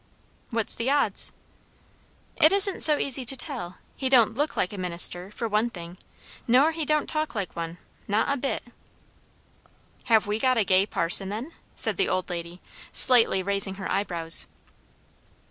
"What's 0.49 0.73
the 0.73 0.89
odds?" 0.89 1.31
"It 2.37 2.51
isn't 2.51 2.79
so 2.81 2.97
easy 2.97 3.23
to 3.23 3.35
tell. 3.37 3.75
He 3.95 4.09
don't 4.09 4.33
look 4.33 4.57
like 4.57 4.73
a 4.73 4.77
minister, 4.79 5.29
for 5.29 5.47
one 5.47 5.69
thing; 5.69 5.99
nor 6.47 6.71
he 6.71 6.85
don't 6.85 7.05
talk 7.07 7.35
like 7.35 7.55
one; 7.55 7.77
not 8.07 8.27
a 8.27 8.35
bit." 8.35 8.63
"Have 10.05 10.25
we 10.25 10.39
got 10.39 10.57
a 10.57 10.63
gay 10.63 10.87
parson, 10.87 11.29
then?" 11.29 11.51
said 11.75 11.97
the 11.97 12.09
old 12.09 12.31
lady, 12.31 12.61
slightly 12.91 13.43
raising 13.43 13.75
her 13.75 13.91
eyebrows. 13.91 14.47